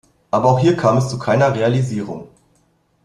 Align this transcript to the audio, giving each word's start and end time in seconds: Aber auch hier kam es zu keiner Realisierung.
Aber 0.31 0.49
auch 0.49 0.57
hier 0.59 0.75
kam 0.75 0.97
es 0.97 1.09
zu 1.09 1.19
keiner 1.19 1.53
Realisierung. 1.53 2.27